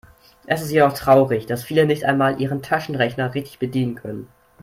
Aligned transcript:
Es 0.47 0.63
ist 0.63 0.71
jedoch 0.71 0.93
traurig, 0.93 1.45
dass 1.45 1.63
viele 1.63 1.85
nicht 1.85 2.05
einmal 2.05 2.41
ihren 2.41 2.63
Taschenrechner 2.63 3.35
richtig 3.35 3.59
bedienen 3.59 3.93
können. 3.93 4.27